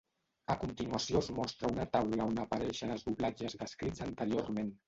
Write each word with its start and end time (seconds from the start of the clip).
A 0.53 0.53
continuació 0.61 1.19
es 1.25 1.29
mostra 1.41 1.71
una 1.75 1.87
taula 1.97 2.27
on 2.31 2.41
apareixen 2.47 2.95
els 2.97 3.07
doblatges 3.11 3.61
descrits 3.63 4.07
anteriorment. 4.11 4.77